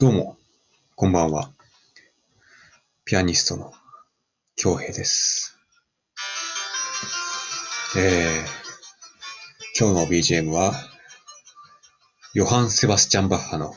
[0.00, 0.38] どうも、
[0.96, 1.50] こんばんは。
[3.04, 3.74] ピアニストの
[4.56, 5.58] 京平です。
[7.98, 10.72] えー、今日の BGM は、
[12.32, 13.74] ヨハン・セバスチャン・バッハの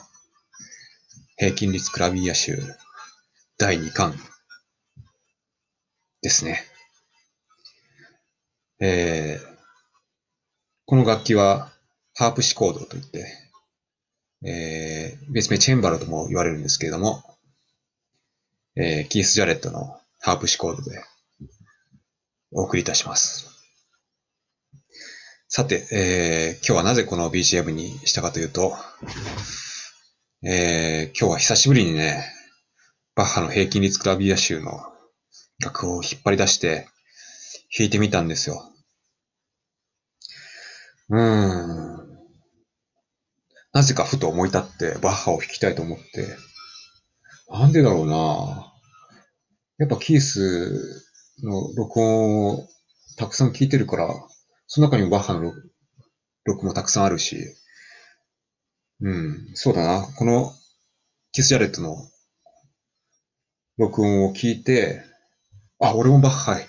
[1.36, 2.58] 平均率クラビア集
[3.58, 4.16] 第2巻
[6.22, 6.64] ですね。
[8.80, 9.56] えー、
[10.86, 11.74] この楽器は
[12.16, 13.43] ハープシコードといって、
[14.46, 17.24] えー、別名チェンバロとも言われるんですけれども、
[18.76, 21.04] えー、キース・ジャレットのハープシコードで
[22.52, 23.50] お送りいたします。
[25.48, 28.76] さて、えー、今日はなぜこの BGM にしたかというと、
[30.44, 32.26] えー、今日は久しぶりにね、
[33.16, 34.82] バッハの平均率クラビア集の
[35.60, 36.88] 楽を引っ張り出して
[37.78, 38.64] 弾いてみたんですよ。
[41.10, 41.83] うーん。
[43.74, 46.04] なぜかふと思い立ってバッハを弾きたいと思って、
[47.50, 48.74] なんでだろうな。
[49.80, 51.04] やっぱキース
[51.44, 52.68] の録音を
[53.18, 54.08] たくさん聞いてるから、
[54.68, 55.74] その中にもバッハの録
[56.46, 57.38] 録もたくさんあるし、
[59.02, 60.08] うん、そうだな。
[60.18, 60.52] この
[61.32, 61.96] キス・ジャレットの
[63.78, 65.02] 録音を聞いて、
[65.80, 66.64] あ、俺もバッハ弾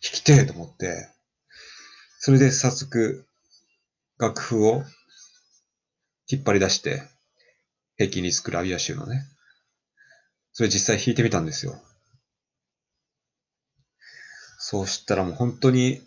[0.00, 1.08] きてえと思って、
[2.18, 3.26] それで早速
[4.18, 4.84] 楽譜を
[6.30, 7.02] 引っ張り出して、
[7.96, 9.24] 平均リスクラビア集のね。
[10.52, 11.80] それ実際弾いてみたんですよ。
[14.58, 16.02] そうしたらもう本当に、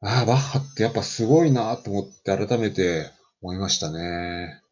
[0.00, 3.10] ああ、バッハってやっぱすごいなと思って改めて
[3.42, 4.62] 思いましたね。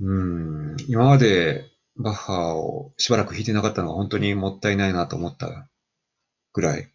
[0.00, 0.76] うん。
[0.88, 1.64] 今まで
[1.96, 5.68] バッハをしばらく弾いてなかったのが本当にもったいないなと思った
[6.52, 6.90] ぐらい、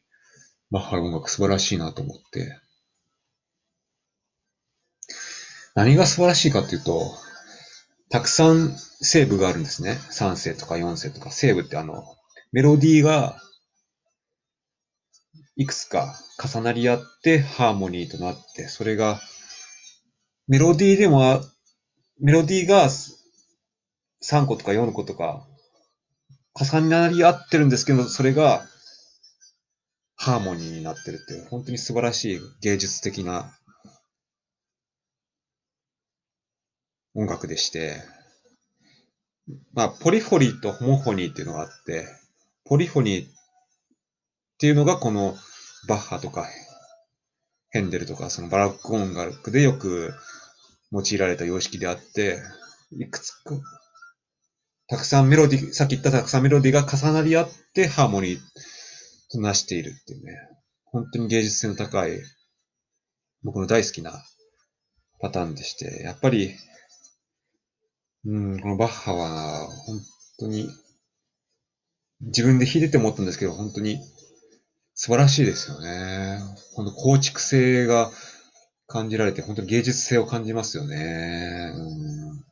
[0.70, 2.60] バッハの音楽素晴らしいなと思って。
[5.76, 7.12] 何が素晴らしいかっていうと、
[8.10, 9.98] たくさんセーブがあるんですね。
[10.12, 11.32] 3世とか4世とか。
[11.32, 12.04] セーブってあの、
[12.52, 13.42] メロディーが
[15.56, 19.22] いくつか重なり合ってハーモニーとなって、それが、
[20.48, 21.42] メロディーでも、
[22.20, 22.90] メロディーが
[24.24, 25.48] 3個とか4個とか
[26.54, 28.66] 重なり合ってるんですけど、それが
[30.16, 33.58] ハーモニーになってるっていう、本当に素晴らしい芸術的な
[37.14, 37.98] 音楽でして、
[39.74, 42.08] まあ、ポリフォニーとホモフォニーっていうのがあって、
[42.66, 43.30] ポリフォニーっ
[44.60, 45.36] ていうのがこの
[45.88, 46.48] バッハとか
[47.72, 50.14] ヘンデルとかそのバラック音楽でよく
[50.92, 52.38] 用いられた様式であって、
[52.92, 53.56] いくつか、
[54.88, 58.40] たくさんメロディ、さっき言ったたくさんメロディが重なり合ってハーモニー
[59.32, 60.34] となしているっていうね、
[60.86, 62.20] 本当に芸術性の高い
[63.44, 64.22] 僕の大好きな
[65.22, 66.54] パターンでして、やっぱり
[68.26, 70.00] うん、このバッハは、本
[70.40, 70.70] 当に、
[72.22, 74.00] 自分で弾いてて思ったんですけど、本当に
[74.94, 76.38] 素晴らしいですよね。
[76.76, 78.12] 本当構築性が
[78.86, 81.72] 感じられて、本当に芸術性を感じますよね。
[81.76, 82.46] うん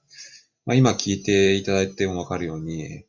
[0.66, 3.04] まあ、今聞いていただいてもわかるように、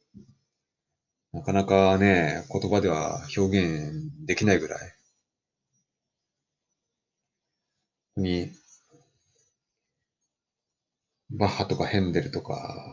[1.33, 4.95] なかなかね、言葉では表現できないぐらい、
[8.17, 8.51] に、
[11.31, 12.87] バッハとかヘンデルとか、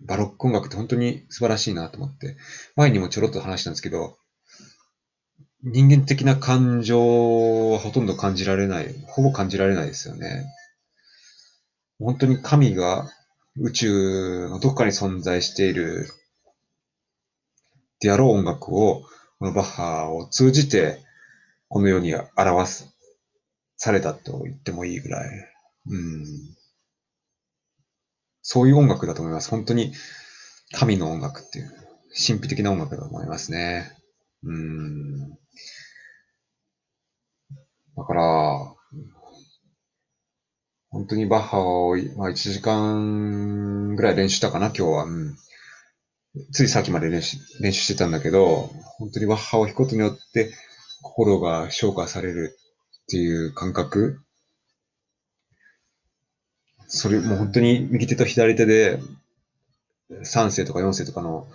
[0.00, 2.36] バロック音楽って本当に素晴らしいなと思って、
[2.74, 4.16] 前にもちょろっと話したんですけど、
[5.62, 10.46] 人間的な感情はほとんど感じられない、ほぼ感じられないですよね。
[11.98, 13.10] 本当に神が
[13.58, 16.06] 宇宙のどこかに存在している
[18.00, 19.02] であろう音楽を、
[19.38, 21.00] このバッハを通じて、
[21.68, 22.96] この世に表す、
[23.76, 25.30] されたと言ってもいいぐらい。
[25.88, 26.24] うん
[28.48, 29.50] そういう音楽だと思います。
[29.50, 29.92] 本当に
[30.72, 31.70] 神の音楽っていう、
[32.10, 33.90] 神秘的な音楽だと思いますね。
[34.44, 35.30] うん。
[37.96, 38.72] だから、
[40.90, 45.04] 本当にバッハを、まあ、1時間ぐらい練習したかな、今日は。
[45.06, 45.36] うん。
[46.52, 50.52] ついさっきまで練習練習してたんだけど、本当にバッハを弾くことによって
[51.02, 52.56] 心が昇華される
[53.02, 54.20] っていう感覚
[56.88, 58.98] それもう本当に右手と左手で
[60.22, 61.46] 3世とか4世とかの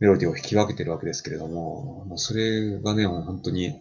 [0.00, 3.74] メロディーを弾き分けてるわけですけれども、もうそれがね、もう本当に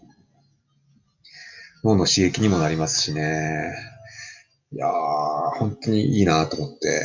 [1.83, 3.73] 脳の刺激にもなりますしね。
[4.71, 7.01] いやー、本当にいいなと思って。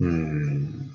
[0.00, 0.88] うん。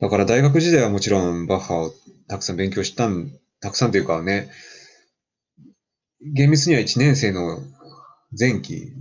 [0.00, 1.92] だから大学時代はもちろんバッハを
[2.28, 3.30] たくさん勉強したん、
[3.60, 4.48] たくさんというかね、
[6.20, 7.58] 厳密には1年生の
[8.38, 8.92] 前期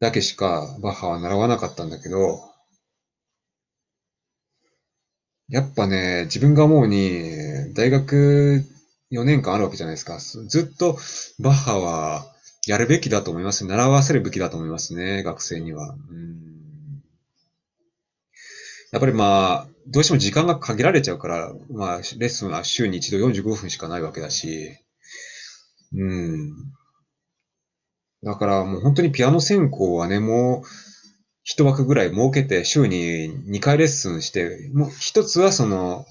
[0.00, 2.40] だけしかバッハは習わなかったんだけど、
[5.48, 7.30] やっぱね、自分が思うに、
[7.74, 8.64] 大学
[9.12, 10.18] 4年間あるわけじゃないですか。
[10.18, 10.98] ずっと
[11.38, 12.26] バッハは
[12.66, 13.64] やるべきだと思います。
[13.64, 15.94] 習わせるべきだと思いますね、学生には。
[16.10, 16.56] うん
[18.92, 24.78] やっぱりまあ、どうしても時間が限られちゃうから、まあ、レッスンは週に一度45分しかないわけだし、
[25.92, 26.52] うん。
[28.22, 30.66] だからもう本当にピアノ専攻はね、もう
[31.44, 36.04] 一枠ぐらい設けて週に2回レッスンして、もう一つはその、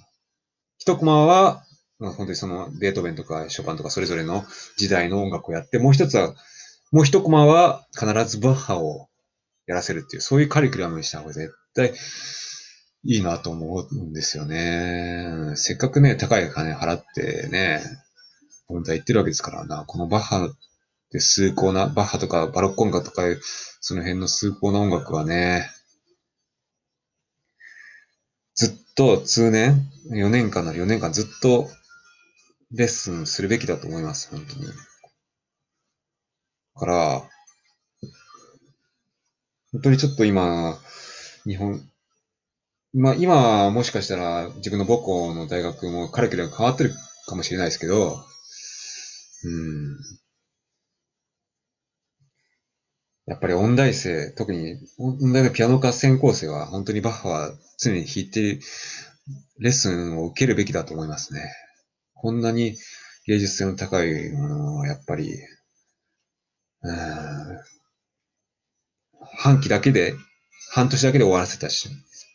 [0.77, 1.63] 一コマは、
[1.99, 4.45] まあ、本当にそのベートーベンとかショパンとかそれぞれの
[4.77, 6.33] 時代の音楽をやって、もう一つは、
[6.91, 9.07] もう一コマは必ずバッハを
[9.67, 11.93] やらせるっていう、そういうカリキュラムにした方が絶対
[13.03, 15.51] いいなと思うんですよね。
[15.55, 17.81] せっかくね、高い金払ってね、
[18.67, 20.49] 本当は言ってるわけですからな、このバッハ
[21.11, 23.23] で崇高な、バッハとかバロッコンガとか、
[23.79, 25.69] その辺の崇高な音楽はね、
[28.55, 31.69] ずっと通年、4年間なら4年間ずっと
[32.71, 34.65] レッスンするべきだと思います、本当に。
[34.65, 34.73] だ
[36.79, 37.29] から、
[39.71, 40.79] 本当にちょっと今、
[41.45, 41.81] 日本、
[42.93, 46.93] まあ今もしかしたら自分の母校の大学もカリキュラム変わってる
[47.27, 48.25] かもしれないですけど、
[49.45, 49.97] うん。
[53.27, 58.59] やっぱり音大生、特に音大のピアノ科専攻生は本当にバッハは常に弾いて、
[59.59, 61.41] レッスンを受けるべきだと思いますね。
[62.13, 62.75] こんなに
[63.27, 65.31] 芸術性の高いものはやっぱり、
[66.81, 66.95] うん、
[69.37, 70.13] 半期だけで、
[70.71, 71.89] 半年だけで終わらせたし、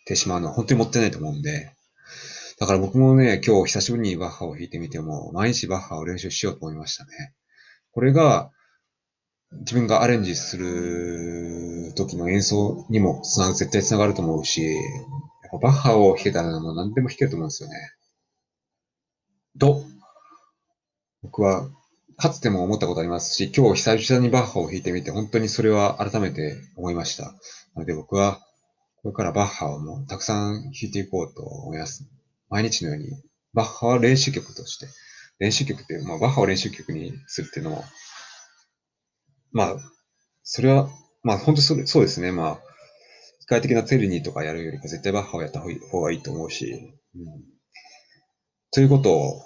[0.06, 1.72] てしまうのは本当にもったいないと思うんで、
[2.60, 7.32] だから僕もね、今日久しぶりにバッハを弾いてみても、毎日バッハを練習しようと思いましたね。
[7.90, 8.50] これが、
[9.62, 14.80] 自分がアレンジする時の演奏にもつなが絶対つながると思うし、やっ
[15.52, 17.74] ぱバッハを弾けたらもう何でも弾けると思うんですよね。
[19.58, 19.82] と、
[21.22, 21.66] 僕は
[22.18, 27.24] かつても思ったことありますし、今日久々にバッハを弾いてみて、本当にそれは改めて思いました。
[27.24, 27.32] な
[27.76, 28.38] ので僕は
[29.02, 32.19] これからバッハをもうたくさん弾いていこうと思います。
[32.50, 33.10] 毎日のように、
[33.54, 34.86] バッハは練習曲として、
[35.38, 37.84] 練習曲って、まあ、バッハを練習曲にするっていうのも、
[39.52, 39.76] まあ、
[40.42, 40.90] それは、
[41.22, 42.32] まあ、本当それそうですね。
[42.32, 42.58] まあ、
[43.40, 47.24] 機械的なテルニーとかやるよりか絶対バッハをやった方がいいと思うし、うん、
[48.72, 49.42] ということを、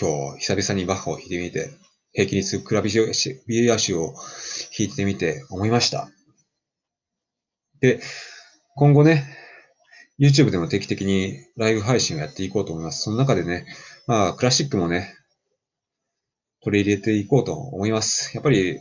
[0.00, 1.70] 今日久々にバッハを弾いてみて、
[2.12, 2.90] 平気にするクラビ
[3.46, 4.14] ビアシを
[4.76, 6.08] 弾いてみて思いました。
[7.80, 8.00] で、
[8.76, 9.39] 今後ね、
[10.20, 13.02] YouTube でも定期的にライブ配信をやっていこうと思います。
[13.02, 13.64] その中でね、
[14.06, 15.16] まあ、クラシックもね、
[16.62, 18.30] 取り入れていこうと思います。
[18.34, 18.78] やっぱり、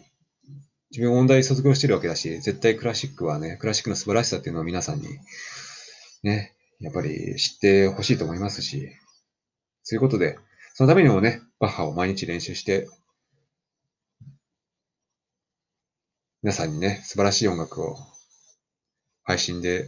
[0.92, 5.08] 自分音大卒業してるわけだし、絶対クラシックはね、クラシックの素晴らしさっていうのを皆さんに、
[6.24, 8.90] ね、やっぱり知ってほしいと思いますし、
[9.84, 10.38] そういうことで、
[10.74, 12.90] そのためにもね、バッハを毎日練習して、
[16.42, 17.96] 皆さんにね、素晴らしい音楽を
[19.24, 19.86] 配信で、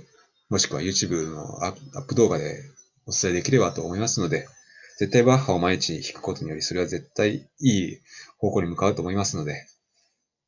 [0.51, 2.61] もしくは YouTube のアップ動画で
[3.07, 4.47] お伝えできればと思いますので、
[4.99, 7.97] 絶対バッハを毎日弾くことにより、それは絶対いい
[8.37, 9.65] 方向に向かうと思いますので、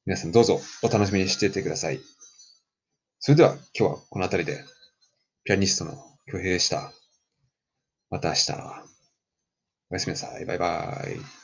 [0.06, 2.02] 皆さんどうぞお楽しみにしていてください。
[3.20, 4.62] それでは今日はこの辺りで、
[5.46, 5.94] ピアニストの
[6.26, 6.92] 京平でした。
[8.10, 8.52] また明日。
[9.90, 10.46] おやすみなさい。
[10.46, 11.43] バイバイ。